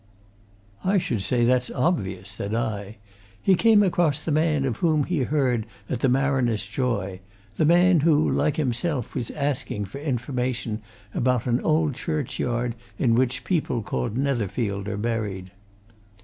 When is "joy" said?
6.65-7.19